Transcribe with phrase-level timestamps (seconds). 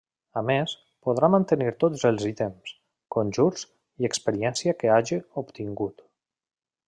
[0.39, 0.71] A més,
[1.07, 2.73] podrà mantenir tots els ítems,
[3.17, 3.67] conjurs
[4.05, 6.05] i experiència que hagi obtingut.